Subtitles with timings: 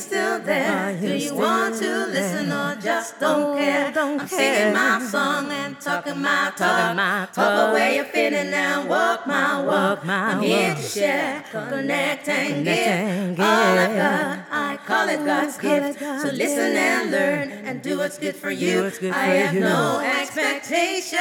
[0.00, 0.96] You still there?
[0.98, 3.92] Do you want to listen or just don't care?
[3.94, 7.34] I'm singing my song and talking my talk.
[7.34, 10.06] Talk away your feeling and walk my walk.
[10.06, 13.40] I'm here to share, connect and give.
[13.40, 15.98] All I got, I call it God's gift.
[15.98, 18.90] So listen and learn and do what's good for you.
[19.12, 21.18] I have no expectations,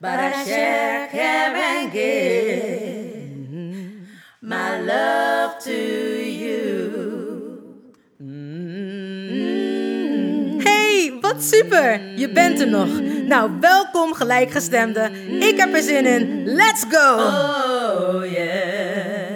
[0.00, 2.93] but I share, care and give
[4.44, 5.72] my love to
[6.20, 6.62] you.
[10.62, 12.18] Hey, wat super!
[12.18, 13.00] Je bent er nog.
[13.26, 15.10] Nou, welkom gelijkgestemde.
[15.40, 16.44] Ik heb er zin in.
[16.44, 17.14] Let's go!
[17.14, 19.34] Oh yeah.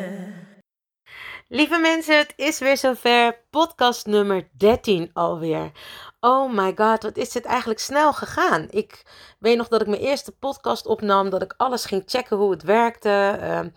[1.48, 3.44] Lieve mensen, het is weer zover.
[3.50, 5.72] Podcast nummer 13 alweer.
[6.20, 8.66] Oh my god, wat is dit eigenlijk snel gegaan?
[8.70, 9.02] Ik
[9.38, 12.62] weet nog dat ik mijn eerste podcast opnam, dat ik alles ging checken hoe het
[12.62, 13.38] werkte.
[13.40, 13.68] Ehm,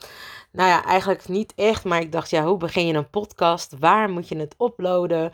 [0.52, 3.76] nou ja, eigenlijk niet echt, maar ik dacht, ja, hoe begin je een podcast?
[3.80, 5.32] Waar moet je het uploaden?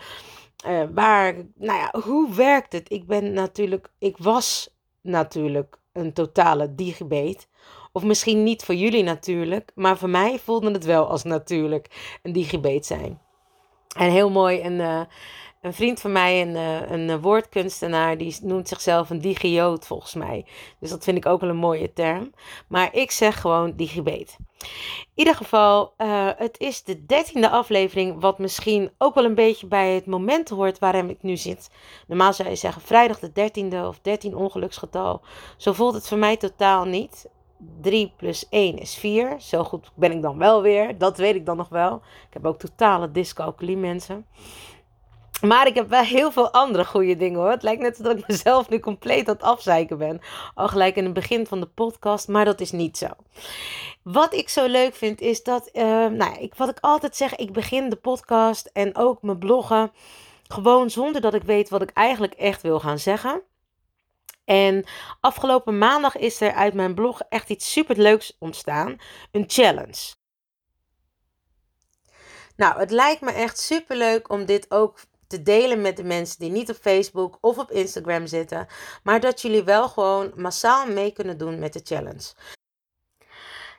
[0.66, 2.92] Eh, waar, nou ja, hoe werkt het?
[2.92, 7.45] Ik ben natuurlijk, ik was natuurlijk een totale digibate.
[7.92, 12.34] Of misschien niet voor jullie natuurlijk, maar voor mij voelde het wel als natuurlijk een
[12.34, 13.22] digibate zijn.
[13.98, 15.02] En heel mooi, een, eh,
[15.68, 20.14] een vriend van mij, een, eh, een eh, woordkunstenaar, die noemt zichzelf een digioot volgens
[20.14, 20.46] mij.
[20.80, 22.34] Dus dat vind ik ook wel een mooie term.
[22.68, 24.36] Maar ik zeg gewoon digibate.
[24.58, 29.68] In ieder geval, eh, het is de dertiende aflevering, wat misschien ook wel een beetje
[29.68, 31.70] bij het moment hoort waarin ik nu zit.
[32.08, 35.22] Normaal zou je zeggen vrijdag de dertiende of 13 ongeluksgetal.
[35.58, 37.30] Zo voelt het voor mij totaal niet.
[37.82, 39.36] 3 plus 1 is 4.
[39.39, 40.98] Zo goed ben ik dan wel weer.
[40.98, 41.95] Dat weet ik dan nog wel.
[41.95, 44.26] Ik heb ook totale dyscalculie mensen.
[45.42, 47.49] Maar ik heb wel heel veel andere goede dingen hoor.
[47.49, 50.21] Het lijkt net alsof ik mezelf nu compleet aan het afzeiken ben.
[50.53, 53.08] Al gelijk in het begin van de podcast, maar dat is niet zo.
[54.03, 57.53] Wat ik zo leuk vind is dat, uh, nou, ik, wat ik altijd zeg, ik
[57.53, 59.92] begin de podcast en ook mijn bloggen
[60.48, 63.42] gewoon zonder dat ik weet wat ik eigenlijk echt wil gaan zeggen.
[64.45, 64.86] En
[65.21, 68.98] afgelopen maandag is er uit mijn blog echt iets super leuks ontstaan.
[69.31, 70.15] Een challenge.
[72.55, 76.39] Nou, het lijkt me echt super leuk om dit ook te delen met de mensen
[76.39, 78.67] die niet op Facebook of op Instagram zitten,
[79.04, 82.33] maar dat jullie wel gewoon massaal mee kunnen doen met de challenge.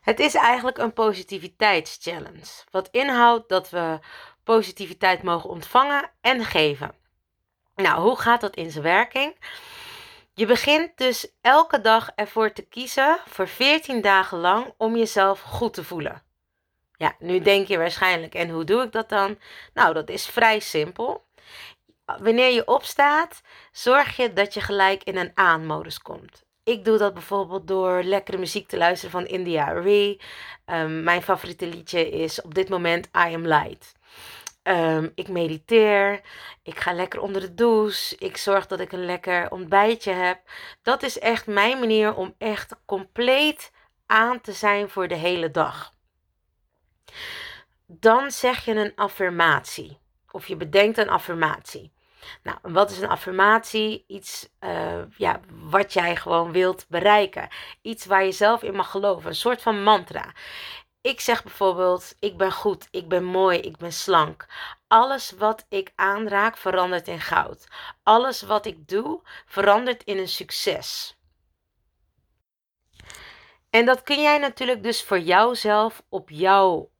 [0.01, 3.99] Het is eigenlijk een positiviteitschallenge, wat inhoudt dat we
[4.45, 6.95] positiviteit mogen ontvangen en geven.
[7.75, 9.37] Nou, hoe gaat dat in zijn werking?
[10.35, 15.75] Je begint dus elke dag ervoor te kiezen voor 14 dagen lang om jezelf goed
[15.75, 16.23] te voelen.
[16.97, 19.39] Ja, nu denk je waarschijnlijk, en hoe doe ik dat dan?
[19.75, 21.27] Nou, dat is vrij simpel.
[22.17, 23.41] Wanneer je opstaat,
[23.73, 26.45] zorg je dat je gelijk in een aanmodus komt.
[26.65, 30.21] Ik doe dat bijvoorbeeld door lekkere muziek te luisteren van India Arie.
[30.67, 33.93] Um, mijn favoriete liedje is op dit moment I Am Light.
[34.63, 36.21] Um, ik mediteer.
[36.63, 38.17] Ik ga lekker onder de douche.
[38.19, 40.41] Ik zorg dat ik een lekker ontbijtje heb.
[40.83, 43.73] Dat is echt mijn manier om echt compleet
[44.07, 45.95] aan te zijn voor de hele dag.
[47.87, 49.99] Dan zeg je een affirmatie.
[50.31, 51.97] Of je bedenkt een affirmatie.
[52.43, 54.05] Nou, wat is een affirmatie?
[54.07, 57.49] Iets uh, ja, wat jij gewoon wilt bereiken.
[57.83, 59.29] Iets waar je zelf in mag geloven.
[59.29, 60.33] Een soort van mantra.
[61.01, 64.47] Ik zeg bijvoorbeeld: Ik ben goed, ik ben mooi, ik ben slank.
[64.89, 67.67] Alles wat ik aanraak verandert in goud.
[68.03, 71.17] Alles wat ik doe verandert in een succes.
[73.71, 76.91] En dat kun jij natuurlijk dus voor jouzelf op jouw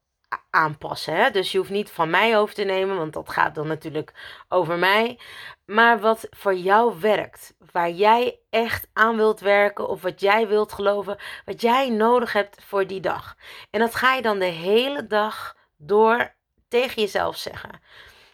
[0.51, 1.15] aanpassen.
[1.15, 1.31] Hè?
[1.31, 4.79] Dus je hoeft niet van mij over te nemen, want dat gaat dan natuurlijk over
[4.79, 5.19] mij.
[5.65, 10.73] Maar wat voor jou werkt, waar jij echt aan wilt werken of wat jij wilt
[10.73, 13.37] geloven, wat jij nodig hebt voor die dag.
[13.71, 16.35] En dat ga je dan de hele dag door
[16.69, 17.81] tegen jezelf zeggen.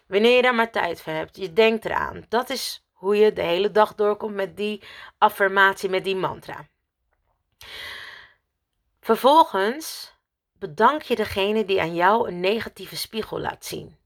[0.07, 2.25] Wanneer je daar maar tijd voor hebt, je denkt eraan.
[2.29, 4.83] Dat is hoe je de hele dag doorkomt met die
[5.17, 6.67] affirmatie, met die mantra.
[8.99, 10.14] Vervolgens
[10.59, 13.97] bedank je degene die aan jou een negatieve spiegel laat zien.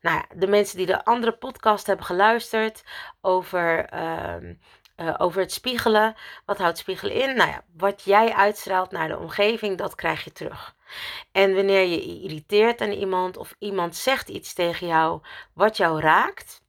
[0.00, 2.82] Nou ja, de mensen die de andere podcast hebben geluisterd
[3.20, 4.36] over uh,
[4.96, 6.14] Uh, over het spiegelen.
[6.44, 7.36] Wat houdt spiegelen in?
[7.36, 10.76] Nou ja, wat jij uitstraalt naar de omgeving, dat krijg je terug.
[11.32, 15.20] En wanneer je irriteert aan iemand of iemand zegt iets tegen jou
[15.52, 16.62] wat jou raakt,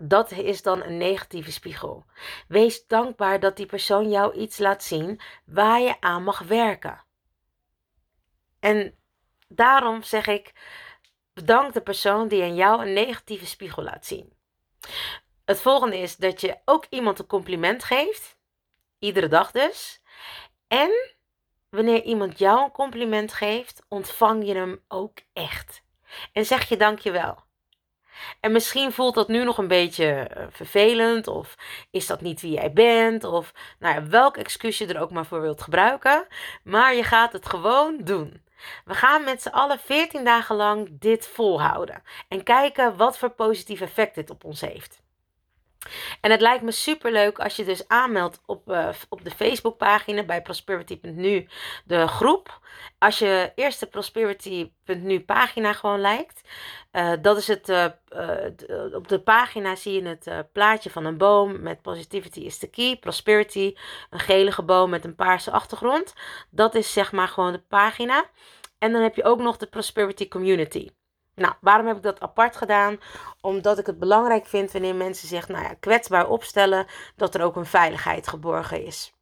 [0.00, 2.04] dat is dan een negatieve spiegel.
[2.48, 7.04] Wees dankbaar dat die persoon jou iets laat zien waar je aan mag werken.
[8.64, 8.94] En
[9.48, 10.52] daarom zeg ik:
[11.32, 14.32] bedank de persoon die aan jou een negatieve spiegel laat zien.
[15.44, 18.36] Het volgende is dat je ook iemand een compliment geeft,
[18.98, 20.02] iedere dag dus.
[20.68, 20.90] En
[21.68, 25.82] wanneer iemand jou een compliment geeft, ontvang je hem ook echt.
[26.32, 27.44] En zeg je dankjewel.
[28.40, 31.54] En misschien voelt dat nu nog een beetje eh, vervelend, of
[31.90, 35.26] is dat niet wie jij bent, of nou ja, welk excuus je er ook maar
[35.26, 36.26] voor wilt gebruiken.
[36.62, 38.42] Maar je gaat het gewoon doen.
[38.84, 43.80] We gaan met z'n allen 14 dagen lang dit volhouden en kijken wat voor positief
[43.80, 45.02] effect dit op ons heeft.
[46.20, 50.22] En het lijkt me super leuk als je dus aanmeldt op, uh, op de Facebookpagina
[50.22, 51.46] bij prosperity.nu,
[51.84, 52.60] de groep.
[52.98, 56.40] Als je eerst de prosperity.nu pagina gewoon lijkt.
[56.92, 57.84] Uh, dat is het, uh,
[58.92, 62.96] op de pagina zie je het plaatje van een boom met positivity is the key,
[62.96, 63.74] prosperity,
[64.10, 66.14] een gelige boom met een paarse achtergrond.
[66.50, 68.24] Dat is zeg maar gewoon de pagina.
[68.78, 70.90] En dan heb je ook nog de prosperity community.
[71.34, 72.98] Nou, waarom heb ik dat apart gedaan?
[73.40, 76.86] Omdat ik het belangrijk vind wanneer mensen zich nou ja, kwetsbaar opstellen,
[77.16, 79.14] dat er ook een veiligheid geborgen is.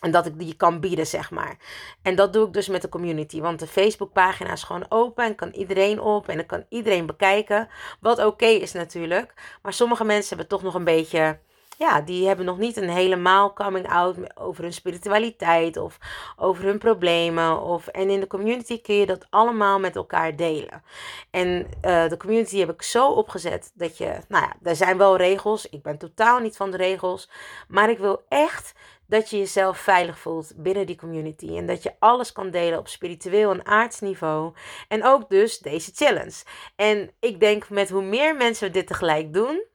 [0.00, 1.56] En dat ik die kan bieden, zeg maar.
[2.02, 3.40] En dat doe ik dus met de community.
[3.40, 6.28] Want de Facebookpagina is gewoon open en kan iedereen op.
[6.28, 7.68] En dan kan iedereen bekijken.
[8.00, 9.58] Wat oké is natuurlijk.
[9.62, 11.38] Maar sommige mensen hebben toch nog een beetje
[11.78, 15.98] ja, die hebben nog niet een helemaal coming out over hun spiritualiteit of
[16.36, 17.60] over hun problemen.
[17.60, 20.82] Of, en in de community kun je dat allemaal met elkaar delen.
[21.30, 25.16] En uh, de community heb ik zo opgezet dat je, nou ja, er zijn wel
[25.16, 25.68] regels.
[25.68, 27.30] Ik ben totaal niet van de regels.
[27.68, 28.74] Maar ik wil echt
[29.06, 31.56] dat je jezelf veilig voelt binnen die community.
[31.56, 34.52] En dat je alles kan delen op spiritueel en aardsniveau.
[34.88, 36.42] En ook dus deze challenge.
[36.76, 39.66] En ik denk met hoe meer mensen dit tegelijk doen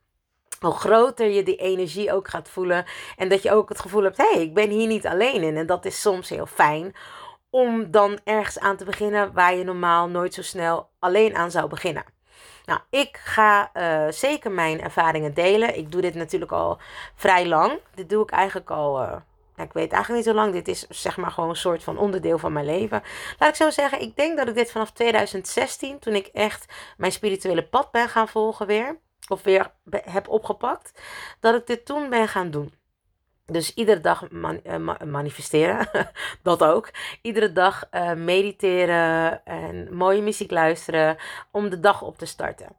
[0.63, 2.85] hoe groter je die energie ook gaat voelen.
[3.17, 5.57] En dat je ook het gevoel hebt, hé, hey, ik ben hier niet alleen in.
[5.57, 6.95] En dat is soms heel fijn
[7.49, 11.67] om dan ergens aan te beginnen waar je normaal nooit zo snel alleen aan zou
[11.67, 12.03] beginnen.
[12.65, 15.77] Nou, ik ga uh, zeker mijn ervaringen delen.
[15.77, 16.77] Ik doe dit natuurlijk al
[17.15, 17.79] vrij lang.
[17.95, 19.01] Dit doe ik eigenlijk al.
[19.01, 19.15] Uh,
[19.55, 20.53] ik weet eigenlijk niet zo lang.
[20.53, 23.03] Dit is zeg maar gewoon een soort van onderdeel van mijn leven.
[23.39, 27.11] Laat ik zo zeggen, ik denk dat ik dit vanaf 2016, toen ik echt mijn
[27.11, 28.99] spirituele pad ben gaan volgen weer
[29.33, 31.01] of weer heb opgepakt,
[31.39, 32.73] dat ik dit toen ben gaan doen.
[33.45, 35.89] Dus iedere dag eh, manifesteren,
[36.43, 36.89] dat ook.
[37.21, 41.17] Iedere dag uh, mediteren en mooie muziek luisteren
[41.51, 42.75] om de dag op te starten.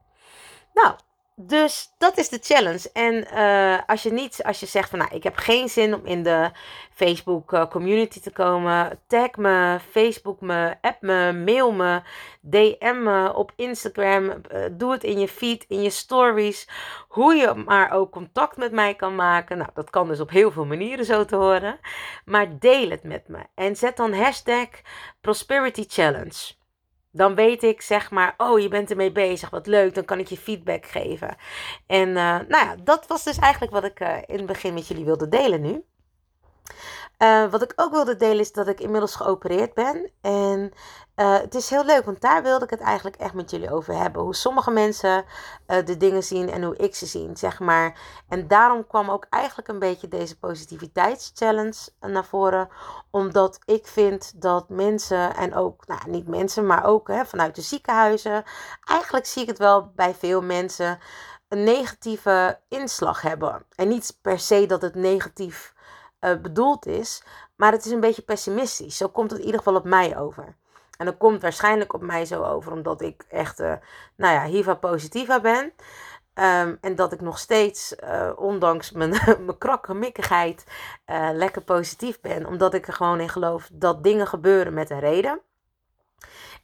[0.75, 0.95] Nou,
[1.37, 2.91] dus dat is de challenge.
[2.93, 6.07] En uh, als je niet, als je zegt van nou, ik heb geen zin om
[6.07, 6.51] in de
[6.91, 12.03] Facebook uh, community te komen, tag me, Facebook me, app me, mail me,
[12.41, 14.25] DM me op Instagram.
[14.25, 16.69] Uh, doe het in je feed, in je stories.
[17.09, 19.59] Hoe je maar ook contact met mij kan maken.
[19.59, 21.79] Nou, dat kan dus op heel veel manieren zo te horen.
[22.25, 23.39] Maar deel het met me.
[23.55, 24.69] En zet dan hashtag
[25.21, 26.55] Prosperity Challenge
[27.15, 30.27] dan weet ik zeg maar, oh je bent ermee bezig, wat leuk, dan kan ik
[30.27, 31.37] je feedback geven.
[31.87, 34.89] En uh, nou ja, dat was dus eigenlijk wat ik uh, in het begin met
[34.89, 35.85] jullie wilde delen nu.
[37.19, 40.11] Uh, wat ik ook wilde delen is dat ik inmiddels geopereerd ben.
[40.21, 40.73] En
[41.17, 43.95] uh, het is heel leuk, want daar wilde ik het eigenlijk echt met jullie over
[43.95, 44.23] hebben.
[44.23, 45.25] Hoe sommige mensen
[45.67, 47.99] uh, de dingen zien en hoe ik ze zie, zeg maar.
[48.29, 52.69] En daarom kwam ook eigenlijk een beetje deze positiviteitschallenge naar voren.
[53.11, 57.63] Omdat ik vind dat mensen, en ook, nou niet mensen, maar ook hè, vanuit de
[57.63, 58.45] ziekenhuizen.
[58.85, 60.99] Eigenlijk zie ik het wel bij veel mensen
[61.49, 63.67] een negatieve inslag hebben.
[63.75, 65.74] En niet per se dat het negatief
[66.25, 67.23] uh, bedoeld is.
[67.57, 68.97] Maar het is een beetje pessimistisch.
[68.97, 70.57] Zo komt het in ieder geval op mij over.
[70.99, 73.73] En dat komt waarschijnlijk op mij zo over omdat ik echt, uh,
[74.17, 75.73] nou ja, hiva positiva ben.
[76.35, 79.11] Um, en dat ik nog steeds, uh, ondanks mijn,
[79.47, 80.65] mijn krakkemikkigheid,
[81.33, 82.47] lekker positief ben.
[82.47, 85.41] Omdat ik er gewoon in geloof dat dingen gebeuren met een reden.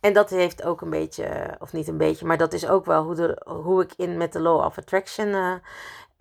[0.00, 3.02] En dat heeft ook een beetje, of niet een beetje, maar dat is ook wel
[3.02, 5.60] hoe, de, hoe ik in met de Law of Attraction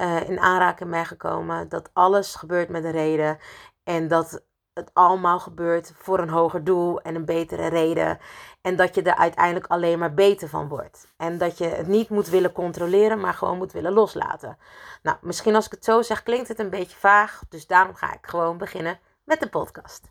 [0.01, 1.69] uh, in aanraking ben gekomen.
[1.69, 3.37] Dat alles gebeurt met een reden.
[3.83, 8.19] En dat het allemaal gebeurt voor een hoger doel en een betere reden.
[8.61, 11.07] En dat je er uiteindelijk alleen maar beter van wordt.
[11.17, 14.57] En dat je het niet moet willen controleren, maar gewoon moet willen loslaten.
[15.01, 17.41] Nou, misschien als ik het zo zeg, klinkt het een beetje vaag.
[17.49, 20.09] Dus daarom ga ik gewoon beginnen met de podcast.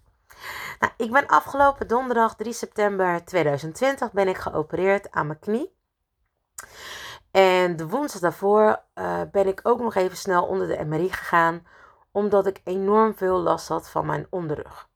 [0.78, 5.76] Nou, ik ben afgelopen donderdag 3 september 2020 ben ik geopereerd aan mijn knie.
[7.30, 11.66] En de woensdag daarvoor uh, ben ik ook nog even snel onder de MRI gegaan,
[12.12, 14.88] omdat ik enorm veel last had van mijn onderrug.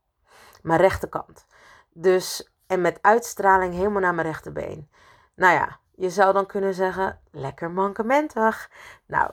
[0.62, 1.46] Mijn rechterkant.
[1.92, 4.90] Dus, en met uitstraling helemaal naar mijn rechterbeen.
[5.34, 8.70] Nou ja, je zou dan kunnen zeggen, lekker mankementig.
[9.06, 9.30] Nou,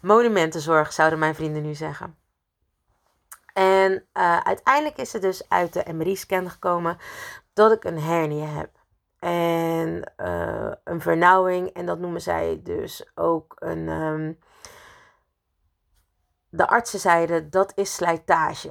[0.00, 2.16] monumentenzorg zouden mijn vrienden nu zeggen.
[3.52, 6.98] En uh, uiteindelijk is er dus uit de MRI-scan gekomen
[7.52, 8.77] dat ik een hernia heb.
[9.18, 11.68] En uh, een vernauwing.
[11.68, 13.88] En dat noemen zij dus ook een.
[13.88, 14.38] Um,
[16.50, 18.70] de artsen zeiden dat is slijtage.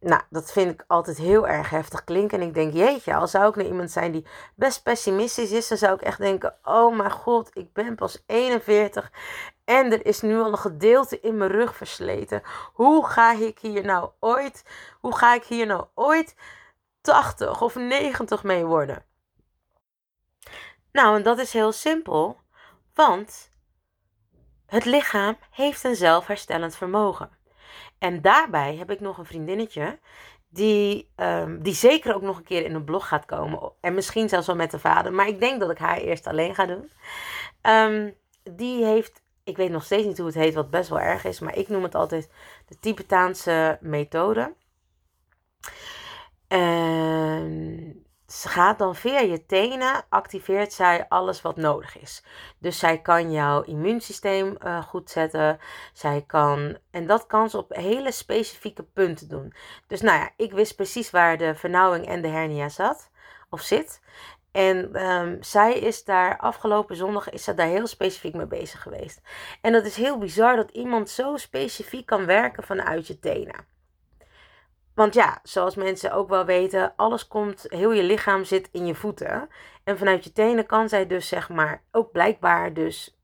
[0.00, 2.40] Nou, dat vind ik altijd heel erg heftig klinken.
[2.40, 5.78] En ik denk, jeetje, al zou ik nou iemand zijn die best pessimistisch is, dan
[5.78, 9.12] zou ik echt denken: oh mijn god, ik ben pas 41
[9.64, 12.42] en er is nu al een gedeelte in mijn rug versleten.
[12.72, 14.64] Hoe ga ik hier nou ooit,
[15.00, 16.34] hoe ga ik hier nou ooit
[17.04, 19.04] 80 of 90 mee worden?
[20.92, 22.40] Nou, en dat is heel simpel,
[22.94, 23.52] want
[24.66, 27.30] het lichaam heeft een zelfherstellend vermogen.
[27.98, 29.98] En daarbij heb ik nog een vriendinnetje
[30.48, 33.72] die, um, die zeker ook nog een keer in een blog gaat komen.
[33.80, 35.12] En misschien zelfs wel met de vader.
[35.12, 36.90] Maar ik denk dat ik haar eerst alleen ga doen.
[37.62, 41.24] Um, die heeft, ik weet nog steeds niet hoe het heet, wat best wel erg
[41.24, 41.40] is.
[41.40, 42.30] Maar ik noem het altijd
[42.66, 44.54] de Tibetaanse methode.
[46.54, 52.24] En ze gaat dan via je tenen, activeert zij alles wat nodig is.
[52.58, 55.58] Dus zij kan jouw immuunsysteem uh, goed zetten.
[55.92, 59.54] Zij kan, en dat kan ze op hele specifieke punten doen.
[59.86, 63.10] Dus nou ja, ik wist precies waar de vernauwing en de hernia zat,
[63.50, 64.00] of zit.
[64.52, 69.20] En um, zij is daar afgelopen zondag is ze daar heel specifiek mee bezig geweest.
[69.60, 73.73] En dat is heel bizar dat iemand zo specifiek kan werken vanuit je tenen.
[74.94, 78.94] Want ja, zoals mensen ook wel weten, alles komt, heel je lichaam zit in je
[78.94, 79.48] voeten.
[79.84, 83.18] En vanuit je tenen kan zij dus zeg maar ook blijkbaar dus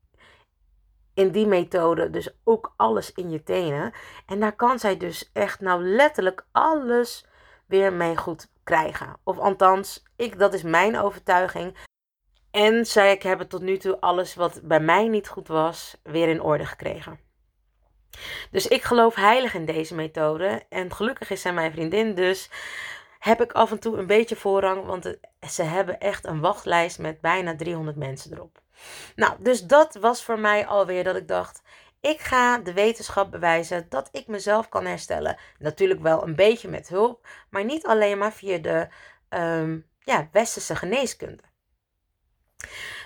[1.13, 3.91] in die methode dus ook alles in je tenen.
[4.25, 7.25] En daar kan zij dus echt nou letterlijk alles
[7.65, 9.17] weer mee goed krijgen.
[9.23, 11.77] Of althans, ik, dat is mijn overtuiging.
[12.51, 16.41] En zij, ik tot nu toe alles wat bij mij niet goed was, weer in
[16.41, 17.30] orde gekregen.
[18.51, 20.65] Dus ik geloof heilig in deze methode.
[20.69, 22.49] En gelukkig is zij mijn vriendin, dus
[23.19, 24.85] heb ik af en toe een beetje voorrang.
[24.85, 25.15] Want
[25.49, 28.61] ze hebben echt een wachtlijst met bijna 300 mensen erop.
[29.15, 31.61] Nou, dus dat was voor mij alweer dat ik dacht.
[32.01, 35.37] Ik ga de wetenschap bewijzen dat ik mezelf kan herstellen.
[35.59, 38.87] Natuurlijk wel een beetje met hulp, maar niet alleen maar via de
[39.29, 41.43] um, ja, westerse geneeskunde.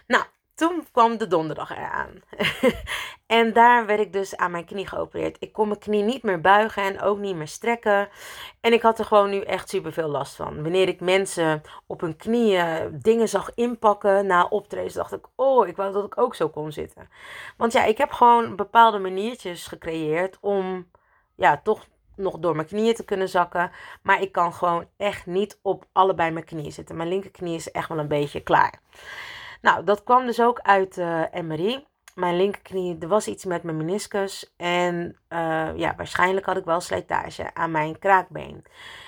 [0.08, 2.22] Nou, toen kwam de donderdag eraan.
[3.40, 5.38] en daar werd ik dus aan mijn knie geopereerd.
[5.40, 8.10] Ik kon mijn knie niet meer buigen en ook niet meer strekken.
[8.62, 10.62] En ik had er gewoon nu echt super veel last van.
[10.64, 15.76] Wanneer ik mensen op hun knieën dingen zag inpakken na optreden, dacht ik: Oh, ik
[15.76, 17.10] wou dat ik ook zo kon zitten.
[17.58, 20.92] Want ja, ik heb gewoon bepaalde maniertjes gecreëerd om
[21.36, 21.86] ja, toch
[22.16, 23.72] nog door mijn knieën te kunnen zakken.
[24.02, 26.96] Maar ik kan gewoon echt niet op allebei mijn knieën zitten.
[26.96, 28.82] Mijn linkerknie is echt wel een beetje klaar.
[29.66, 31.86] Nou, dat kwam dus ook uit de MRI.
[32.16, 34.54] Mijn linkerknie, er was iets met mijn meniscus.
[34.58, 38.66] En uh, ja, waarschijnlijk had ik wel slijtage aan mijn kraakbeen.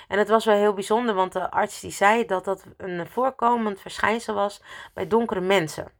[0.08, 3.80] En het was wel heel bijzonder, want de arts die zei dat dat een voorkomend
[3.80, 4.62] verschijnsel was
[4.94, 5.92] bij donkere mensen.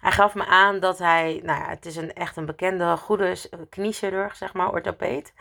[0.00, 3.36] Hij gaf me aan dat hij, nou ja, het is een, echt een bekende, goede
[3.68, 5.34] kniechirurg, zeg maar, orthopeed.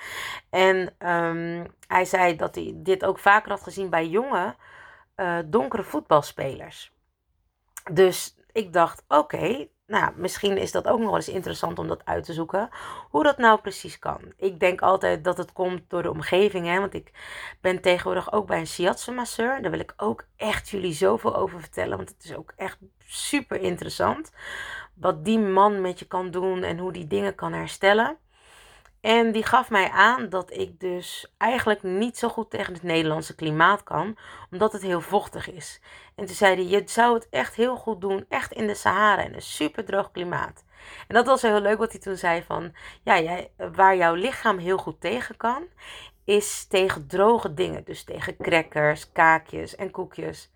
[0.50, 4.56] En um, hij zei dat hij dit ook vaker had gezien bij jonge,
[5.46, 6.96] donkere voetbalspelers.
[7.92, 12.06] Dus ik dacht, oké, nou, misschien is dat ook nog wel eens interessant om dat
[12.06, 12.70] uit te zoeken.
[13.10, 14.22] Hoe dat nou precies kan.
[14.38, 16.66] Ik denk altijd dat het komt door de omgeving.
[16.66, 16.80] Hè?
[16.80, 17.12] Want ik
[17.62, 19.62] ben tegenwoordig ook bij een shiatsu masseur.
[19.62, 21.98] Daar wil ik ook echt jullie zoveel over vertellen.
[21.98, 24.32] Want het is ook echt super interessant.
[24.94, 28.18] Wat die man met je kan doen en hoe die dingen kan herstellen.
[29.02, 33.36] En die gaf mij aan dat ik dus eigenlijk niet zo goed tegen het Nederlandse
[33.36, 34.18] klimaat kan,
[34.52, 35.82] omdat het heel vochtig is.
[36.16, 39.22] En toen zei hij, je zou het echt heel goed doen, echt in de Sahara,
[39.22, 40.64] in een super droog klimaat.
[41.08, 42.74] En dat was heel leuk wat hij toen zei van,
[43.04, 45.68] ja, jij, waar jouw lichaam heel goed tegen kan,
[46.24, 47.84] is tegen droge dingen.
[47.84, 50.52] Dus tegen crackers, kaakjes en koekjes.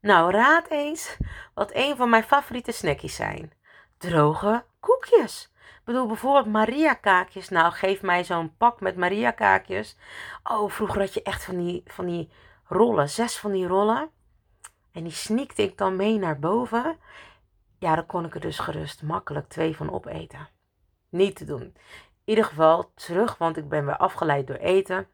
[0.00, 1.16] Nou, raad eens
[1.54, 3.52] wat een van mijn favoriete snackies zijn.
[3.98, 5.52] Droge koekjes
[5.88, 7.48] bedoel, bijvoorbeeld Maria kaakjes.
[7.48, 9.96] Nou, geef mij zo'n pak met Maria kaakjes.
[10.42, 12.30] Oh, vroeger had je echt van die, van die
[12.64, 13.08] rollen.
[13.08, 14.10] Zes van die rollen.
[14.92, 16.96] En die sneakte ik dan mee naar boven.
[17.78, 20.48] Ja, dan kon ik er dus gerust makkelijk twee van opeten.
[21.08, 21.62] Niet te doen.
[21.62, 21.74] In
[22.24, 25.06] ieder geval terug, want ik ben weer afgeleid door eten.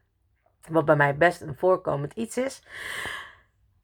[0.69, 2.63] Wat bij mij best een voorkomend iets is.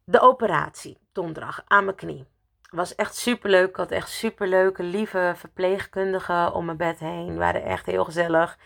[0.03, 2.27] De operatie donderdag aan mijn knie.
[2.71, 3.69] Was echt super leuk.
[3.69, 7.37] Ik had echt super leuke, lieve verpleegkundigen om mijn bed heen.
[7.37, 8.57] Waren echt heel gezellig.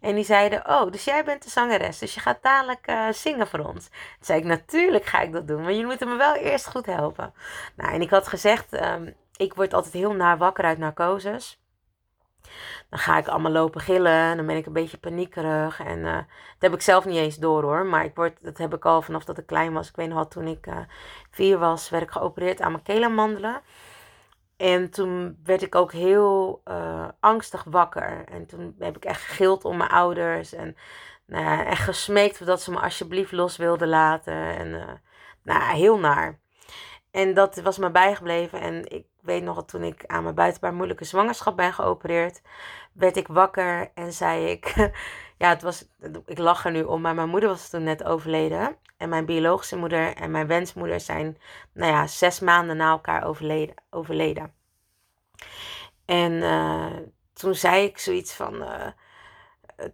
[0.00, 3.46] En die zeiden: Oh, dus jij bent de zangeres, dus je gaat dadelijk uh, zingen
[3.46, 3.88] voor ons.
[3.88, 6.86] Toen zei ik: Natuurlijk ga ik dat doen, maar jullie moeten me wel eerst goed
[6.86, 7.34] helpen.
[7.76, 11.63] Nou, en ik had gezegd: um, Ik word altijd heel naar wakker uit narcoses.
[12.90, 14.12] Dan ga ik allemaal lopen gillen.
[14.12, 15.80] En dan ben ik een beetje paniekerig.
[15.80, 16.24] En uh, dat
[16.58, 17.86] heb ik zelf niet eens door hoor.
[17.86, 19.88] Maar ik word, dat heb ik al vanaf dat ik klein was.
[19.88, 20.78] Ik weet nog wel, toen ik uh,
[21.30, 23.60] vier was, werd ik geopereerd aan mijn keelamandelen.
[24.56, 28.24] En toen werd ik ook heel uh, angstig wakker.
[28.28, 30.52] En toen heb ik echt gegild om mijn ouders.
[30.52, 30.76] En
[31.26, 34.34] nou echt gesmeekt dat ze me alsjeblieft los wilden laten.
[34.34, 35.00] En
[35.42, 36.42] nou, heel naar.
[37.14, 38.60] En dat was me bijgebleven.
[38.60, 42.42] En ik weet nog dat toen ik aan mijn buitenbaar moeilijke zwangerschap ben geopereerd,
[42.92, 44.74] werd ik wakker en zei ik,
[45.42, 45.88] ja, het was,
[46.26, 48.76] ik lach er nu om, maar mijn moeder was toen net overleden.
[48.96, 51.38] En mijn biologische moeder en mijn wensmoeder zijn,
[51.72, 53.74] nou ja, zes maanden na elkaar overleden.
[53.90, 54.54] overleden.
[56.04, 56.96] En uh,
[57.32, 58.86] toen zei ik zoiets van, uh,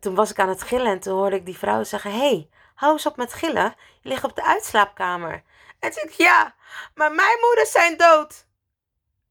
[0.01, 2.93] toen was ik aan het gillen en toen hoorde ik die vrouw zeggen, hey, hou
[2.93, 5.43] eens op met gillen, je ligt op de uitslaapkamer.
[5.81, 6.55] En toen ik, ja,
[6.95, 8.47] maar mijn moeders zijn dood.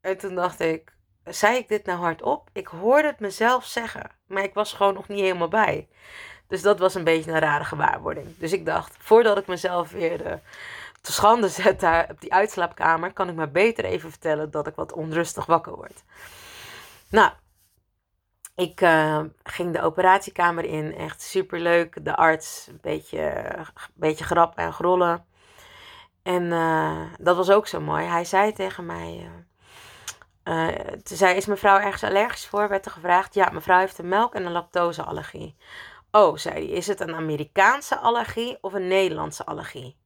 [0.01, 2.49] En toen dacht ik, zei ik dit nou hardop?
[2.53, 5.87] Ik hoorde het mezelf zeggen, maar ik was gewoon nog niet helemaal bij.
[6.47, 8.37] Dus dat was een beetje een rare gewaarwording.
[8.37, 10.33] Dus ik dacht, voordat ik mezelf weer uh,
[11.01, 14.75] te schande zet daar op die uitslaapkamer, kan ik maar beter even vertellen dat ik
[14.75, 16.03] wat onrustig wakker word.
[17.09, 17.31] Nou,
[18.55, 22.05] ik uh, ging de operatiekamer in, echt super leuk.
[22.05, 23.19] De arts, een beetje,
[23.57, 25.25] een beetje grap en grollen.
[26.23, 28.05] En uh, dat was ook zo mooi.
[28.05, 29.29] Hij zei tegen mij
[30.43, 30.67] uh,
[31.03, 32.69] toen zei, is mevrouw ergens allergisch voor?
[32.69, 33.33] Werd er gevraagd.
[33.33, 35.55] Ja, mevrouw heeft een melk- en een lactoseallergie.
[36.11, 39.97] Oh, zei hij, is het een Amerikaanse allergie of een Nederlandse allergie?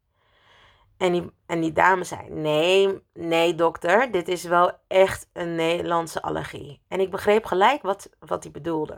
[0.98, 6.22] En die, en die dame zei, nee, nee dokter, dit is wel echt een Nederlandse
[6.22, 6.82] allergie.
[6.88, 8.98] En ik begreep gelijk wat, wat hij bedoelde.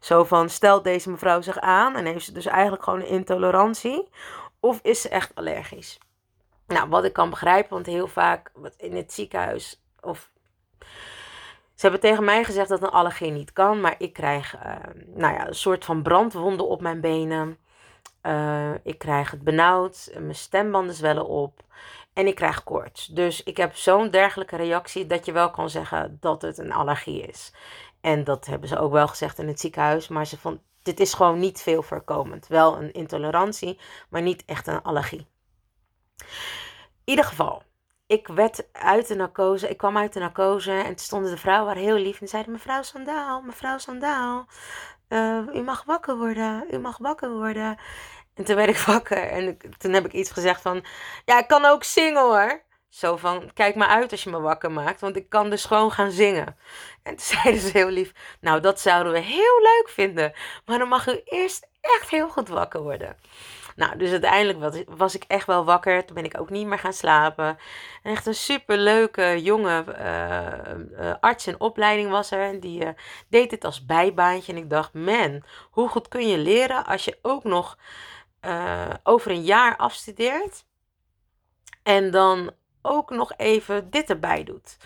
[0.00, 4.08] Zo van, stelt deze mevrouw zich aan en heeft ze dus eigenlijk gewoon een intolerantie?
[4.60, 5.98] Of is ze echt allergisch?
[6.74, 10.30] Nou, wat ik kan begrijpen, want heel vaak in het ziekenhuis of
[11.74, 15.34] ze hebben tegen mij gezegd dat een allergie niet kan, maar ik krijg uh, nou
[15.34, 17.58] ja, een soort van brandwonden op mijn benen.
[18.22, 21.60] Uh, ik krijg het benauwd, mijn stembanden zwellen op
[22.12, 23.06] en ik krijg koorts.
[23.06, 27.22] Dus ik heb zo'n dergelijke reactie dat je wel kan zeggen dat het een allergie
[27.22, 27.52] is.
[28.00, 31.14] En dat hebben ze ook wel gezegd in het ziekenhuis, maar ze vond dit is
[31.14, 32.46] gewoon niet veel voorkomend.
[32.46, 35.26] Wel een intolerantie, maar niet echt een allergie.
[37.04, 37.62] In ieder geval,
[38.06, 41.82] ik werd uit de narcose, ik kwam uit de narcose en stonden de vrouwen waar
[41.82, 44.46] heel lief en zeiden: Mevrouw Sandaal, mevrouw Sandaal,
[45.08, 47.78] uh, u mag wakker worden, u mag wakker worden.
[48.34, 50.84] En toen werd ik wakker en toen heb ik iets gezegd van:
[51.24, 52.62] Ja, ik kan ook zingen hoor.
[52.88, 55.90] Zo van: Kijk maar uit als je me wakker maakt, want ik kan dus gewoon
[55.90, 56.56] gaan zingen.
[57.02, 60.32] En toen zeiden ze heel lief: Nou, dat zouden we heel leuk vinden,
[60.66, 63.16] maar dan mag u eerst echt heel goed wakker worden.
[63.76, 66.04] Nou, dus uiteindelijk was, ik echt wel wakker.
[66.04, 67.46] Toen ben ik ook niet meer gaan slapen.
[68.02, 72.42] En echt een superleuke jonge uh, uh, arts in opleiding was er.
[72.42, 72.88] En die uh,
[73.28, 74.52] deed dit als bijbaantje.
[74.52, 77.78] En ik dacht, man, hoe goed kun je leren als je ook nog
[79.02, 80.64] over een jaar afstudeert.
[81.82, 82.50] En dan
[82.82, 84.76] ook nog even dit erbij doet.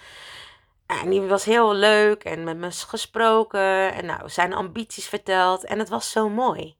[0.86, 5.64] En die was heel leuk en met me gesproken en nou, zijn ambities verteld.
[5.64, 6.77] En het was zo mooi.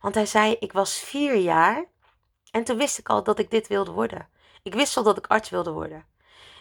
[0.00, 1.84] Want hij zei: Ik was vier jaar
[2.50, 4.28] en toen wist ik al dat ik dit wilde worden.
[4.62, 6.04] Ik wist al dat ik arts wilde worden.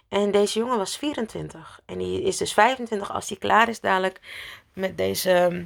[0.10, 1.80] En deze jongen was 24.
[1.86, 4.20] En die is dus 25 als hij klaar is dadelijk
[4.74, 5.66] met deze,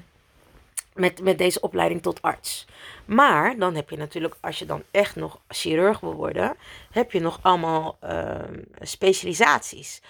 [0.93, 2.65] met, met deze opleiding tot arts.
[3.05, 6.55] Maar dan heb je natuurlijk, als je dan echt nog chirurg wil worden,
[6.91, 8.35] heb je nog allemaal uh,
[8.81, 10.01] specialisaties.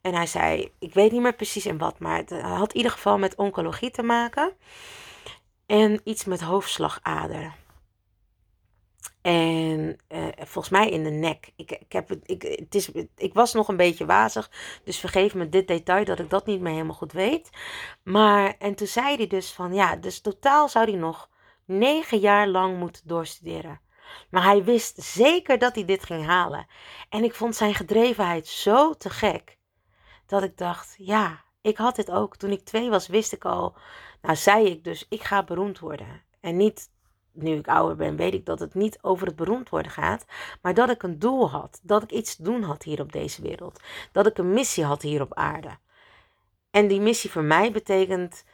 [0.00, 2.92] En hij zei, ik weet niet meer precies in wat, maar het had in ieder
[2.92, 4.52] geval met oncologie te maken.
[5.66, 7.54] En iets met hoofdslagader.
[9.22, 11.52] En uh, volgens mij in de nek.
[11.56, 14.50] Ik, ik, heb het, ik, het is, ik was nog een beetje wazig.
[14.84, 17.50] Dus vergeef me dit detail dat ik dat niet meer helemaal goed weet.
[18.02, 21.28] Maar, en toen zei hij dus van ja, dus totaal zou hij nog
[21.64, 23.80] negen jaar lang moeten doorstuderen.
[24.30, 26.66] Maar hij wist zeker dat hij dit ging halen.
[27.08, 29.58] En ik vond zijn gedrevenheid zo te gek.
[30.26, 32.36] Dat ik dacht, ja, ik had dit ook.
[32.36, 33.76] Toen ik twee was, wist ik al
[34.22, 36.22] nou, zei ik dus, ik ga beroemd worden.
[36.40, 36.90] En niet,
[37.32, 40.24] nu ik ouder ben, weet ik dat het niet over het beroemd worden gaat.
[40.62, 41.80] Maar dat ik een doel had.
[41.82, 43.80] Dat ik iets te doen had hier op deze wereld.
[44.12, 45.78] Dat ik een missie had hier op aarde.
[46.70, 48.44] En die missie voor mij betekent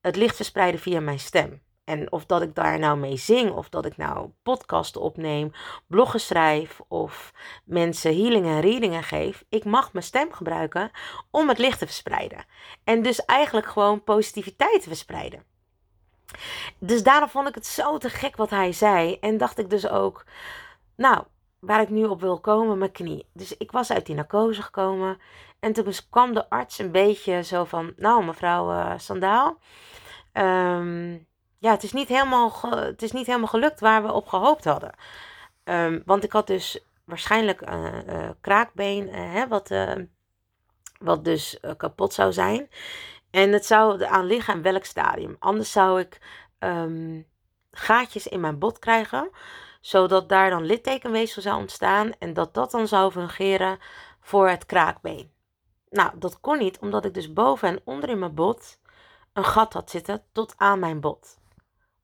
[0.00, 1.62] het licht verspreiden via mijn stem.
[1.86, 5.52] En of dat ik daar nou mee zing, of dat ik nou podcasten opneem,
[5.86, 7.32] bloggen schrijf of
[7.64, 9.44] mensen healing en readingen geef.
[9.48, 10.90] Ik mag mijn stem gebruiken
[11.30, 12.44] om het licht te verspreiden.
[12.84, 15.44] En dus eigenlijk gewoon positiviteit te verspreiden.
[16.78, 19.16] Dus daarom vond ik het zo te gek wat hij zei.
[19.20, 20.24] En dacht ik dus ook,
[20.96, 21.24] nou,
[21.58, 23.26] waar ik nu op wil komen, mijn knie.
[23.32, 25.18] Dus ik was uit die narcose gekomen.
[25.60, 29.58] En toen kwam de arts een beetje zo van, nou mevrouw uh, Sandaal,
[30.32, 31.18] ehm,
[31.58, 34.92] ja, het is, niet helemaal het is niet helemaal gelukt waar we op gehoopt hadden.
[35.64, 39.74] Um, want ik had dus waarschijnlijk een uh, kraakbeen, uh, hè, wat,
[40.98, 42.68] wat dus kapot zou zijn.
[43.30, 45.36] En het zou aan liggen in welk stadium.
[45.38, 46.18] Anders zou ik
[46.58, 47.26] um,
[47.70, 49.30] gaatjes in mijn bot krijgen,
[49.80, 53.78] zodat daar dan littekenweefsel zou ontstaan en dat dat dan zou fungeren
[54.20, 55.32] voor het kraakbeen.
[55.90, 58.78] Nou, dat kon niet, omdat ik dus boven en onder in mijn bot
[59.32, 61.38] een gat had zitten tot aan mijn bot.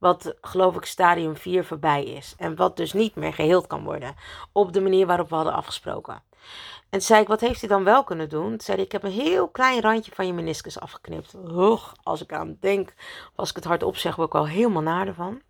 [0.02, 2.34] Wat geloof ik stadium 4 voorbij is.
[2.38, 4.14] En wat dus niet meer geheeld kan worden.
[4.52, 6.22] Op de manier waarop we hadden afgesproken.
[6.90, 8.48] En zei ik, wat heeft hij dan wel kunnen doen?
[8.48, 11.34] Toen zei hij, ik heb een heel klein randje van je meniscus afgeknipt.
[11.34, 12.94] Och, als ik aan denk,
[13.34, 15.40] als ik het hardop zeg, word ik al helemaal naar ervan.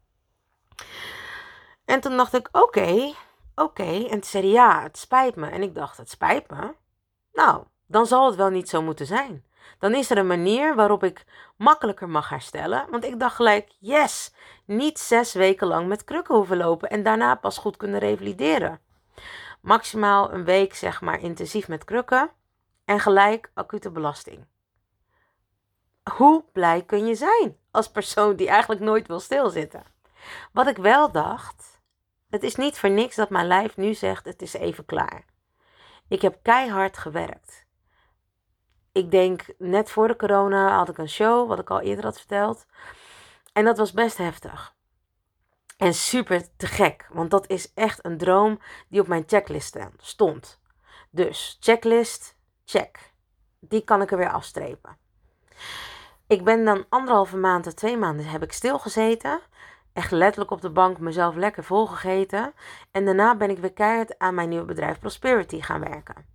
[1.84, 3.12] En toen dacht ik, oké,
[3.54, 3.92] oké.
[3.92, 5.46] En toen zei hij, ja, het spijt me.
[5.46, 6.74] En ik dacht, het spijt me?
[7.32, 9.44] Nou, dan zal het wel niet zo moeten zijn.
[9.78, 11.24] Dan is er een manier waarop ik
[11.56, 12.86] makkelijker mag herstellen.
[12.90, 17.34] Want ik dacht gelijk, yes, niet zes weken lang met krukken hoeven lopen en daarna
[17.34, 18.80] pas goed kunnen revalideren.
[19.60, 22.30] Maximaal een week, zeg maar, intensief met krukken
[22.84, 24.46] en gelijk acute belasting.
[26.12, 29.84] Hoe blij kun je zijn als persoon die eigenlijk nooit wil stilzitten?
[30.52, 31.80] Wat ik wel dacht,
[32.30, 35.24] het is niet voor niks dat mijn lijf nu zegt: het is even klaar.
[36.08, 37.61] Ik heb keihard gewerkt
[38.92, 42.18] ik denk net voor de corona had ik een show, wat ik al eerder had
[42.18, 42.66] verteld.
[43.52, 44.74] En dat was best heftig.
[45.76, 50.60] En super te gek, want dat is echt een droom die op mijn checklist stond.
[51.10, 53.12] Dus checklist, check.
[53.60, 54.96] Die kan ik er weer afstrepen.
[56.26, 59.40] Ik ben dan anderhalve maand twee maanden heb ik stilgezeten.
[59.92, 62.54] Echt letterlijk op de bank mezelf lekker volgegeten.
[62.90, 66.26] En daarna ben ik weer keihard aan mijn nieuwe bedrijf Prosperity gaan werken.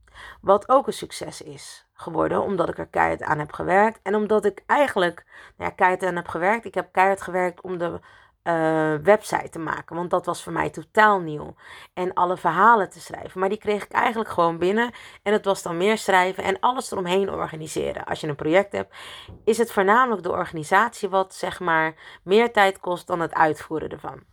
[0.41, 3.99] Wat ook een succes is geworden, omdat ik er keihard aan heb gewerkt.
[4.03, 5.25] En omdat ik eigenlijk
[5.57, 6.65] nou ja, keihard aan heb gewerkt.
[6.65, 7.99] Ik heb keihard gewerkt om de
[8.43, 9.95] uh, website te maken.
[9.95, 11.55] Want dat was voor mij totaal nieuw.
[11.93, 13.39] En alle verhalen te schrijven.
[13.39, 14.91] Maar die kreeg ik eigenlijk gewoon binnen.
[15.23, 18.05] En het was dan meer schrijven en alles eromheen organiseren.
[18.05, 18.95] Als je een project hebt,
[19.43, 24.23] is het voornamelijk de organisatie wat zeg maar meer tijd kost dan het uitvoeren ervan.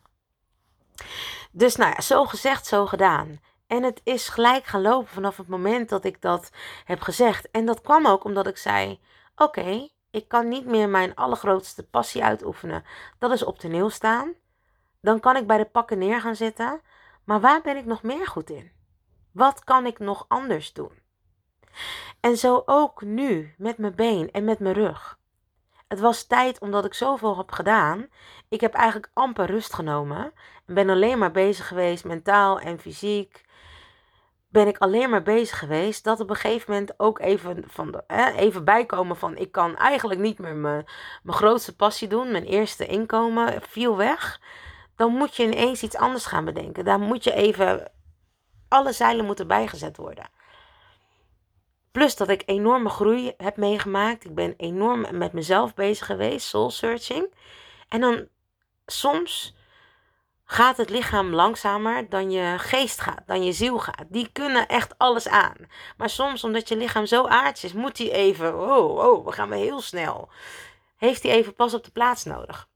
[1.50, 3.40] Dus nou ja, zo gezegd, zo gedaan.
[3.66, 6.50] En het is gelijk gaan lopen vanaf het moment dat ik dat
[6.84, 7.50] heb gezegd.
[7.50, 9.00] En dat kwam ook omdat ik zei:
[9.36, 12.84] Oké, ik kan niet meer mijn allergrootste passie uitoefenen.
[13.18, 14.32] Dat is op toneel staan.
[15.00, 16.80] Dan kan ik bij de pakken neer gaan zitten.
[17.24, 18.72] Maar waar ben ik nog meer goed in?
[19.32, 21.02] Wat kan ik nog anders doen?
[22.20, 25.18] En zo ook nu met mijn been en met mijn rug.
[25.88, 28.06] Het was tijd omdat ik zoveel heb gedaan.
[28.48, 30.32] Ik heb eigenlijk amper rust genomen.
[30.66, 33.44] En ben alleen maar bezig geweest, mentaal en fysiek
[34.54, 36.04] ben ik alleen maar bezig geweest.
[36.04, 40.20] Dat op een gegeven moment ook even, van hè, even bijkomen van ik kan eigenlijk
[40.20, 40.86] niet meer mijn,
[41.22, 42.30] mijn grootste passie doen.
[42.30, 44.40] Mijn eerste inkomen viel weg.
[44.96, 46.84] Dan moet je ineens iets anders gaan bedenken.
[46.84, 47.92] Daar moet je even,
[48.68, 50.30] alle zeilen moeten bijgezet worden.
[51.92, 54.24] Plus dat ik enorme groei heb meegemaakt.
[54.24, 57.34] Ik ben enorm met mezelf bezig geweest, soul searching.
[57.88, 58.28] En dan
[58.86, 59.56] soms
[60.44, 64.04] gaat het lichaam langzamer dan je geest gaat, dan je ziel gaat.
[64.08, 65.56] Die kunnen echt alles aan.
[65.96, 69.48] Maar soms, omdat je lichaam zo aards is, moet hij even, oh, oh, we gaan
[69.48, 70.28] we heel snel.
[70.96, 72.68] Heeft hij even pas op de plaats nodig.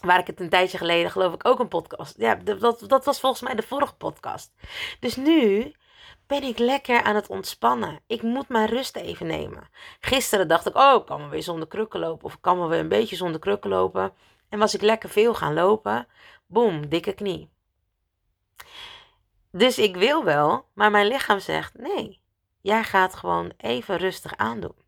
[0.00, 2.14] Waar ik het een tijdje geleden, geloof ik, ook een podcast.
[2.16, 4.52] Ja, dat, dat was volgens mij de vorige podcast.
[5.00, 5.74] Dus nu
[6.26, 8.00] ben ik lekker aan het ontspannen.
[8.06, 9.68] Ik moet mijn rust even nemen.
[10.00, 12.24] Gisteren dacht ik, oh, ik kan wel weer zonder krukken lopen.
[12.24, 14.12] Of ik kan wel weer een beetje zonder krukken lopen.
[14.48, 16.06] En was ik lekker veel gaan lopen.
[16.46, 17.50] Boom, dikke knie.
[19.50, 22.20] Dus ik wil wel, maar mijn lichaam zegt: nee,
[22.60, 24.84] jij gaat gewoon even rustig aandoen.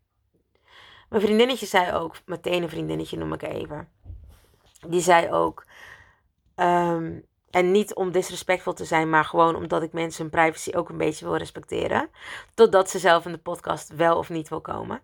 [1.09, 3.89] Mijn vriendinnetje zei ook, meteen een vriendinnetje noem ik even.
[4.87, 5.65] Die zei ook,
[6.55, 10.89] um, en niet om disrespectvol te zijn, maar gewoon omdat ik mensen hun privacy ook
[10.89, 12.09] een beetje wil respecteren.
[12.53, 15.01] Totdat ze zelf in de podcast wel of niet wil komen.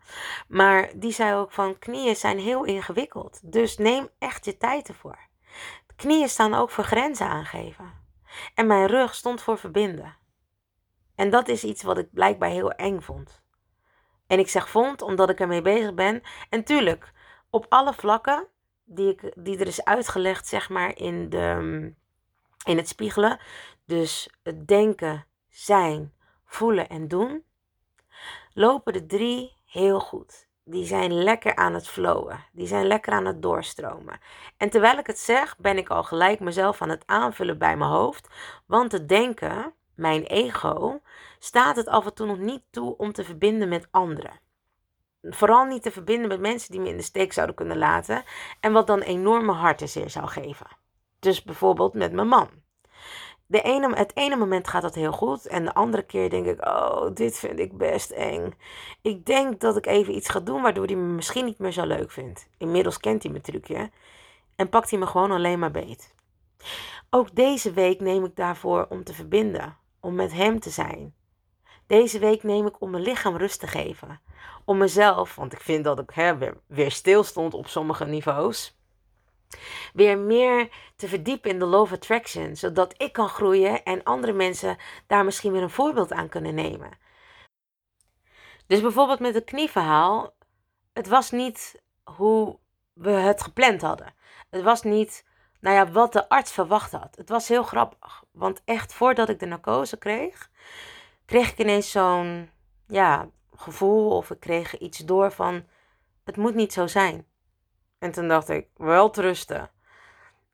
[0.47, 3.39] Maar die zei ook van knieën zijn heel ingewikkeld.
[3.43, 5.17] Dus neem echt je tijd ervoor.
[5.95, 7.93] Knieën staan ook voor grenzen aangeven.
[8.53, 10.17] En mijn rug stond voor verbinden.
[11.15, 13.43] En dat is iets wat ik blijkbaar heel eng vond.
[14.27, 16.21] En ik zeg vond omdat ik ermee bezig ben.
[16.49, 17.11] En tuurlijk,
[17.49, 18.47] op alle vlakken
[18.83, 21.93] die, ik, die er is uitgelegd, zeg maar, in, de,
[22.65, 23.39] in het spiegelen.
[23.85, 26.13] Dus het denken, zijn,
[26.45, 27.43] voelen en doen.
[28.53, 30.44] Lopen de drie heel goed.
[30.67, 32.45] Die zijn lekker aan het flowen.
[32.51, 34.19] Die zijn lekker aan het doorstromen.
[34.57, 37.91] En terwijl ik het zeg, ben ik al gelijk mezelf aan het aanvullen bij mijn
[37.91, 38.29] hoofd.
[38.65, 41.01] Want het denken, mijn ego,
[41.39, 44.39] staat het af en toe nog niet toe om te verbinden met anderen.
[45.21, 48.23] Vooral niet te verbinden met mensen die me in de steek zouden kunnen laten.
[48.59, 50.67] En wat dan enorme hartenzeer zou geven.
[51.19, 52.49] Dus bijvoorbeeld met mijn man.
[53.47, 55.45] De ene, het ene moment gaat dat heel goed.
[55.45, 58.53] En de andere keer denk ik, oh, dit vind ik best eng.
[59.01, 61.85] Ik denk dat ik even iets ga doen waardoor hij me misschien niet meer zo
[61.85, 62.47] leuk vindt.
[62.57, 63.91] Inmiddels kent hij mijn trucje.
[64.55, 66.13] En pakt hij me gewoon alleen maar beet.
[67.09, 69.77] Ook deze week neem ik daarvoor om te verbinden.
[69.99, 71.13] Om met hem te zijn.
[71.87, 74.21] Deze week neem ik om mijn lichaam rust te geven.
[74.65, 78.74] Om mezelf, want ik vind dat ik hè, weer, weer stil stond op sommige niveaus.
[79.93, 82.55] Weer meer te verdiepen in de law of attraction.
[82.55, 86.91] Zodat ik kan groeien en andere mensen daar misschien weer een voorbeeld aan kunnen nemen.
[88.67, 90.35] Dus bijvoorbeeld met het knieverhaal.
[90.93, 92.59] Het was niet hoe
[92.93, 94.13] we het gepland hadden.
[94.49, 95.25] Het was niet
[95.65, 97.15] nou ja, wat de arts verwacht had.
[97.15, 98.23] Het was heel grappig.
[98.31, 100.49] Want echt voordat ik de narcose kreeg,
[101.25, 102.49] kreeg ik ineens zo'n
[102.87, 105.65] ja, gevoel of ik kreeg iets door van
[106.23, 107.25] het moet niet zo zijn.
[108.05, 109.69] En toen dacht ik, wel rusten.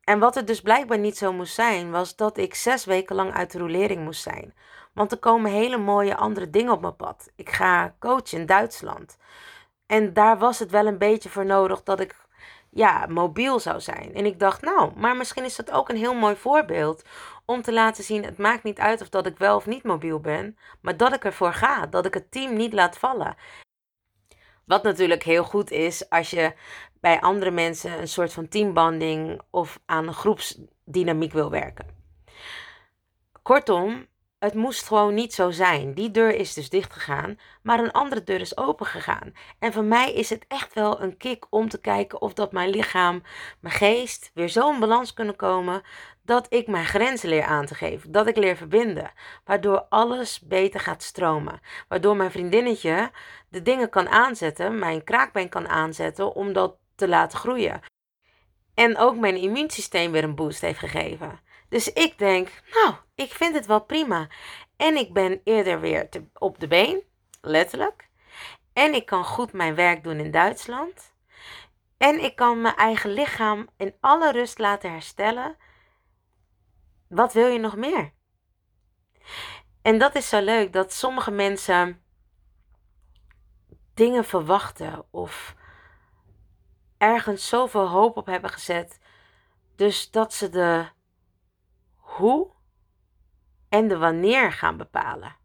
[0.04, 3.32] En wat het dus blijkbaar niet zo moest zijn, was dat ik zes weken lang
[3.32, 4.54] uit de rolering moest zijn.
[4.92, 7.30] Want er komen hele mooie andere dingen op mijn pad.
[7.36, 9.18] Ik ga coachen in Duitsland.
[9.86, 12.16] En daar was het wel een beetje voor nodig dat ik
[12.70, 14.14] ja, mobiel zou zijn.
[14.14, 17.04] En ik dacht, nou, maar misschien is dat ook een heel mooi voorbeeld
[17.44, 20.20] om te laten zien: het maakt niet uit of dat ik wel of niet mobiel
[20.20, 23.36] ben, maar dat ik ervoor ga, dat ik het team niet laat vallen.
[24.64, 26.52] Wat natuurlijk heel goed is als je
[27.02, 31.86] bij andere mensen een soort van teambanding of aan groepsdynamiek wil werken.
[33.42, 34.06] Kortom,
[34.38, 35.94] het moest gewoon niet zo zijn.
[35.94, 39.32] Die deur is dus dicht gegaan, maar een andere deur is open gegaan.
[39.58, 42.70] En voor mij is het echt wel een kick om te kijken of dat mijn
[42.70, 43.22] lichaam,
[43.60, 45.82] mijn geest weer zo in balans kunnen komen
[46.24, 49.12] dat ik mijn grenzen leer aan te geven, dat ik leer verbinden,
[49.44, 53.10] waardoor alles beter gaat stromen, waardoor mijn vriendinnetje
[53.48, 57.80] de dingen kan aanzetten, mijn kraakbeen kan aanzetten om dat te laten groeien.
[58.74, 61.40] En ook mijn immuunsysteem weer een boost heeft gegeven.
[61.68, 64.28] Dus ik denk, nou, ik vind het wel prima.
[64.76, 67.02] En ik ben eerder weer op de been,
[67.40, 68.08] letterlijk.
[68.72, 71.14] En ik kan goed mijn werk doen in Duitsland.
[71.96, 75.56] En ik kan mijn eigen lichaam in alle rust laten herstellen.
[77.08, 78.12] Wat wil je nog meer?
[79.82, 82.02] En dat is zo leuk dat sommige mensen
[83.94, 85.54] dingen verwachten of
[87.02, 89.00] ergens zoveel hoop op hebben gezet.
[89.76, 90.86] Dus dat ze de
[91.96, 92.50] hoe
[93.68, 95.36] en de wanneer gaan bepalen.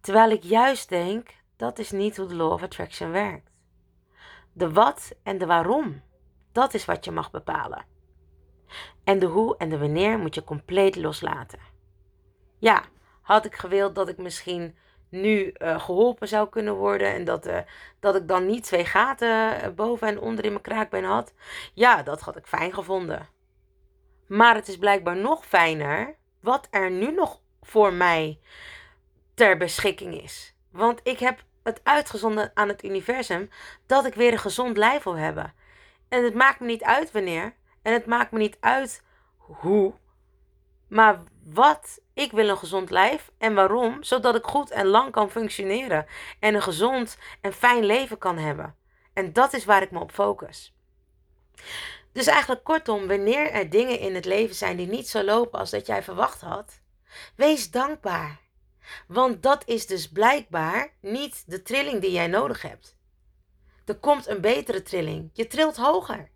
[0.00, 3.50] Terwijl ik juist denk, dat is niet hoe de Law of Attraction werkt.
[4.52, 6.02] De wat en de waarom,
[6.52, 7.86] dat is wat je mag bepalen.
[9.04, 11.60] En de hoe en de wanneer moet je compleet loslaten.
[12.58, 12.84] Ja,
[13.22, 14.76] had ik gewild dat ik misschien
[15.20, 17.58] nu uh, geholpen zou kunnen worden en dat, uh,
[18.00, 21.32] dat ik dan niet twee gaten eh, boven en onder in mijn kraakbeen had,
[21.74, 23.28] ja, dat had ik fijn gevonden.
[24.26, 28.38] Maar het is blijkbaar nog fijner wat er nu nog voor mij
[29.34, 30.54] ter beschikking is.
[30.70, 33.50] Want ik heb het uitgezonden aan het universum
[33.86, 35.54] dat ik weer een gezond lijf wil hebben.
[36.08, 37.54] En het maakt me niet uit wanneer.
[37.82, 39.02] En het maakt me niet uit
[39.36, 39.94] hoe.
[40.88, 42.00] Maar wat.
[42.14, 43.30] Ik wil een gezond lijf.
[43.38, 44.02] En waarom?
[44.02, 46.06] Zodat ik goed en lang kan functioneren.
[46.40, 48.74] En een gezond en fijn leven kan hebben.
[49.12, 50.74] En dat is waar ik me op focus.
[52.12, 55.70] Dus eigenlijk kortom, wanneer er dingen in het leven zijn die niet zo lopen als
[55.70, 56.80] dat jij verwacht had,
[57.34, 58.40] wees dankbaar.
[59.06, 62.96] Want dat is dus blijkbaar niet de trilling die jij nodig hebt.
[63.84, 65.30] Er komt een betere trilling.
[65.32, 66.30] Je trilt hoger.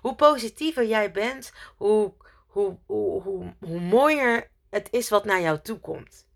[0.00, 2.12] Hoe positiever jij bent, hoe,
[2.52, 6.26] hoe, hoe, hoe, hoe mooier het is wat naar jou toe komt.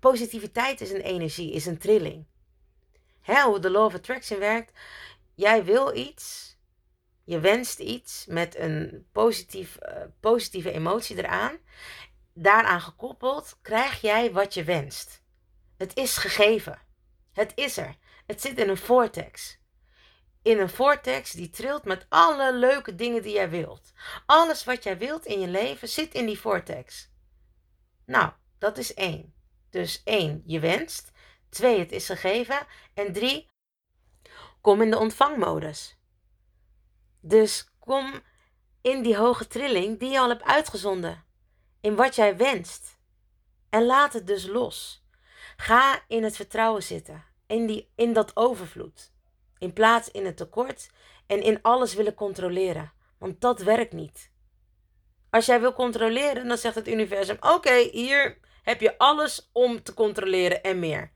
[0.00, 2.26] Positiviteit is een energie, is een trilling.
[3.20, 4.72] Hè, hoe de Law of Attraction werkt.
[5.34, 6.56] Jij wil iets,
[7.24, 11.58] je wenst iets met een positief, uh, positieve emotie eraan.
[12.32, 15.22] Daaraan gekoppeld krijg jij wat je wenst.
[15.76, 16.78] Het is gegeven.
[17.32, 17.96] Het is er.
[18.26, 19.58] Het zit in een vortex.
[20.46, 23.92] In een vortex die trilt met alle leuke dingen die jij wilt.
[24.26, 27.10] Alles wat jij wilt in je leven zit in die vortex.
[28.04, 29.34] Nou, dat is één.
[29.70, 31.12] Dus één, je wenst.
[31.48, 32.66] Twee, het is gegeven.
[32.94, 33.50] En drie,
[34.60, 35.96] kom in de ontvangmodus.
[37.20, 38.22] Dus Kom
[38.82, 41.24] in die hoge trilling die je al hebt uitgezonden.
[41.80, 42.98] In wat jij wenst.
[43.70, 45.04] En laat het dus los.
[45.56, 47.24] Ga in het vertrouwen zitten.
[47.46, 49.14] In, die, in dat overvloed.
[49.58, 50.90] In plaats in het tekort
[51.26, 52.92] en in alles willen controleren.
[53.18, 54.30] Want dat werkt niet.
[55.30, 59.94] Als jij wil controleren, dan zegt het universum: Oké, hier heb je alles om te
[59.94, 61.12] controleren en meer.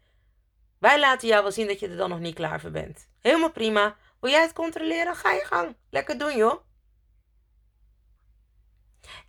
[0.78, 3.08] Wij laten jou wel zien dat je er dan nog niet klaar voor bent.
[3.18, 3.96] Helemaal prima.
[4.20, 5.16] Wil jij het controleren?
[5.16, 5.76] Ga je gang.
[5.90, 6.60] Lekker doen, joh.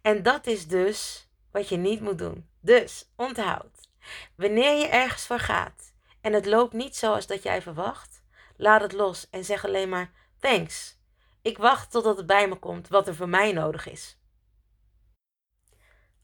[0.02, 2.50] En dat is dus wat je niet moet doen.
[2.62, 3.90] Dus onthoud.
[4.36, 8.21] Wanneer je ergens voor gaat en het loopt niet zoals dat jij verwacht,
[8.62, 11.00] laat het los en zeg alleen maar thanks.
[11.42, 14.18] Ik wacht totdat het bij me komt wat er voor mij nodig is.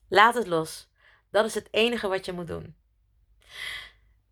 [0.08, 0.90] Laat het los.
[1.32, 2.76] Dat is het enige wat je moet doen.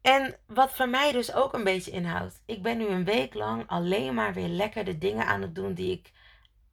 [0.02, 2.42] En wat voor mij dus ook een beetje inhoudt.
[2.46, 5.74] Ik ben nu een week lang alleen maar weer lekker de dingen aan het doen
[5.74, 6.12] die ik.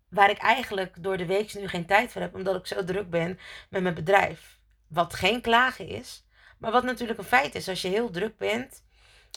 [0.09, 3.11] Waar ik eigenlijk door de week nu geen tijd voor heb, omdat ik zo druk
[3.11, 3.38] ben
[3.71, 4.59] met mijn bedrijf.
[4.87, 6.25] Wat geen klagen is,
[6.59, 7.68] maar wat natuurlijk een feit is.
[7.68, 8.83] Als je heel druk bent.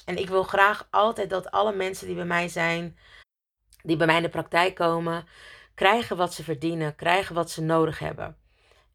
[0.06, 2.98] En ik wil graag altijd dat alle mensen die bij mij zijn,
[3.84, 5.28] die bij mij in de praktijk komen,
[5.76, 8.38] krijgen wat ze verdienen, krijgen wat ze nodig hebben.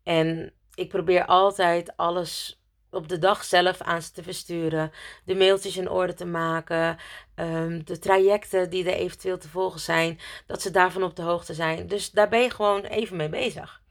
[0.03, 2.61] En ik probeer altijd alles
[2.91, 4.93] op de dag zelf aan ze te versturen.
[5.25, 6.97] De mailtjes in orde te maken.
[7.35, 10.19] Ehm, de trajecten die er eventueel te volgen zijn.
[10.47, 11.87] Dat ze daarvan op de hoogte zijn.
[11.87, 13.83] Dus daar ben je gewoon even mee bezig.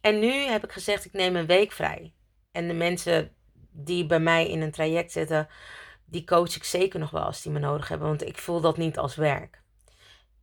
[0.00, 2.12] En nu heb ik gezegd, ik neem een week vrij.
[2.52, 3.32] En de mensen
[3.70, 5.48] die bij mij in een traject zitten,
[6.12, 8.08] die coach ik zeker nog wel als die me nodig hebben.
[8.08, 9.62] Want ik voel dat niet als werk.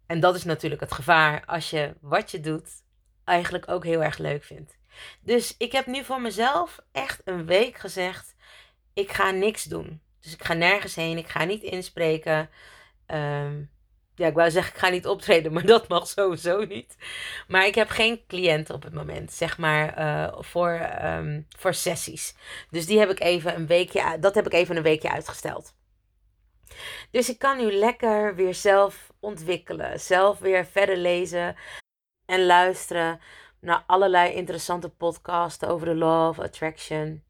[0.06, 2.70] En dat is natuurlijk het gevaar als je wat je doet
[3.24, 4.78] eigenlijk ook heel erg leuk vindt.
[5.22, 8.36] Dus ik heb nu voor mezelf echt een week gezegd:
[8.94, 10.02] ik ga niks doen.
[10.20, 12.50] Dus ik ga nergens heen, ik ga niet inspreken.
[13.06, 13.64] Ehm,
[14.20, 16.96] ja, ik wou zeggen, ik ga niet optreden, maar dat mag sowieso niet.
[17.48, 22.36] Maar ik heb geen cliënten op het moment, zeg maar, uh, voor, um, voor sessies.
[22.70, 25.74] Dus die heb ik even een weekje, dat heb ik even een weekje uitgesteld.
[27.12, 31.56] Dus ik kan nu lekker weer zelf ontwikkelen, zelf weer verder lezen
[32.26, 33.20] en luisteren
[33.62, 37.24] naar allerlei interessante podcasts over de law of attraction.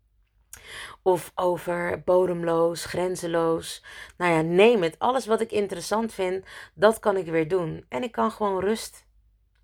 [1.01, 3.83] Of over bodemloos, grenzeloos.
[4.17, 4.99] Nou ja, neem het.
[4.99, 7.85] Alles wat ik interessant vind, dat kan ik weer doen.
[7.89, 9.07] En ik kan gewoon rust.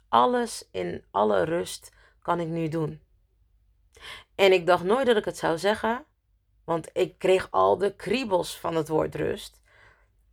[0.10, 3.02] Alles in alle rust kan ik nu doen.
[4.36, 6.06] En ik dacht nooit dat ik het zou zeggen.
[6.64, 9.62] Want ik kreeg al de kriebels van het woord rust.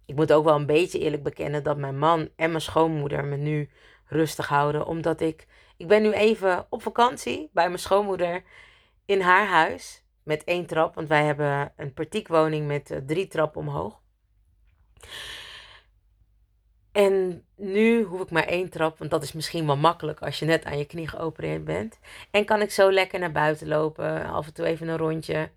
[0.07, 3.37] Ik moet ook wel een beetje eerlijk bekennen dat mijn man en mijn schoonmoeder me
[3.37, 3.71] nu
[4.07, 4.87] rustig houden.
[4.87, 8.43] Omdat ik ik ben nu even op vakantie bij mijn schoonmoeder
[9.05, 10.02] in haar huis.
[10.23, 14.01] Met één trap, want wij hebben een partiekwoning met uh, drie trappen omhoog.
[16.93, 20.45] En nu hoef ik maar één trap, want dat is misschien wel makkelijk als je
[20.45, 21.99] net aan je knie geopereerd bent.
[22.31, 25.51] En kan ik zo lekker naar buiten lopen, af en toe even een rondje.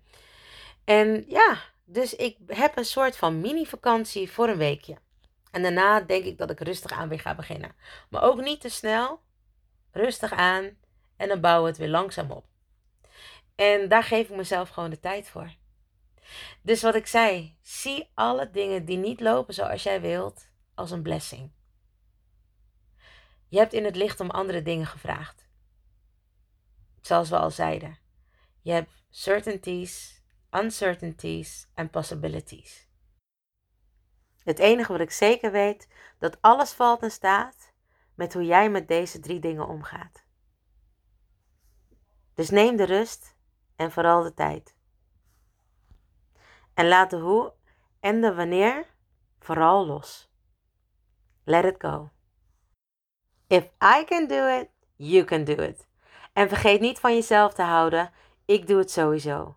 [0.84, 4.96] En ja, dus ik heb een soort van mini-vakantie voor een weekje.
[5.50, 7.74] En daarna denk ik dat ik rustig aan weer ga beginnen.
[8.10, 9.20] Maar ook niet te snel,
[9.92, 10.70] rustig aan
[11.16, 12.44] en dan bouwen we het weer langzaam op.
[13.56, 15.54] En daar geef ik mezelf gewoon de tijd voor.
[16.62, 21.02] Dus wat ik zei, zie alle dingen die niet lopen zoals jij wilt als een
[21.02, 21.50] blessing.
[23.48, 25.48] Je hebt in het licht om andere dingen gevraagd.
[27.00, 27.98] Zoals we al zeiden.
[28.62, 32.88] Je hebt certainties, uncertainties en possibilities.
[34.42, 35.88] Het enige wat ik zeker weet,
[36.18, 37.72] dat alles valt en staat
[38.14, 40.24] met hoe jij met deze drie dingen omgaat.
[42.34, 43.35] Dus neem de rust
[43.76, 44.74] en vooral de tijd.
[46.74, 47.52] En laat de hoe
[48.00, 48.86] en de wanneer
[49.38, 50.30] vooral los.
[51.44, 52.10] Let it go.
[53.46, 55.88] If I can do it, you can do it.
[56.32, 58.12] En vergeet niet van jezelf te houden.
[58.44, 59.56] Ik doe het sowieso.